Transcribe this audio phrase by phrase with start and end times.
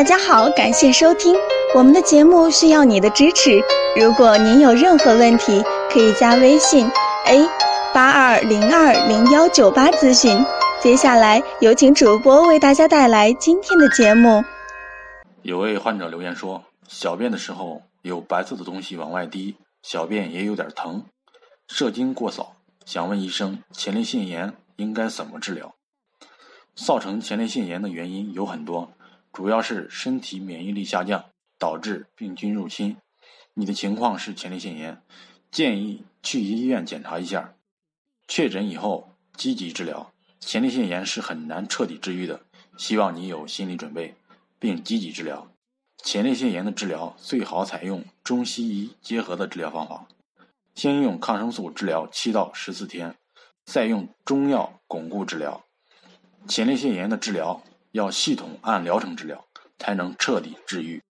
[0.00, 1.36] 大家好，感谢收听
[1.74, 3.60] 我们的节目，需要你的支持。
[4.00, 6.90] 如果您有任何问题，可以加微信
[7.26, 7.46] a
[7.92, 10.42] 八二零二零幺九八咨询。
[10.80, 14.42] 接下来有请主播为大家带来今天的节目。
[15.42, 21.04] 有位患者留言说，小便的时候有白色的东西往外滴，小便也有点疼，
[21.68, 22.54] 射精过少，
[22.86, 25.74] 想问医生，前列腺炎应该怎么治疗？
[26.74, 28.90] 造成前列腺炎的原因有很多。
[29.32, 31.26] 主要是身体免疫力下降
[31.58, 32.96] 导致病菌入侵，
[33.54, 35.00] 你的情况是前列腺炎，
[35.52, 37.54] 建议去医院检查一下，
[38.26, 40.12] 确诊以后积极治疗。
[40.40, 42.40] 前列腺炎是很难彻底治愈的，
[42.76, 44.14] 希望你有心理准备，
[44.58, 45.46] 并积极治疗。
[46.02, 50.08] 前列腺炎的治疗最好采用中西医结合的治疗方法，
[50.74, 53.14] 先用抗生素治疗七到十四天，
[53.64, 55.62] 再用中药巩固治疗。
[56.48, 57.62] 前列腺炎的治疗。
[57.92, 59.44] 要系统按疗程治疗，
[59.78, 61.02] 才能彻底治愈。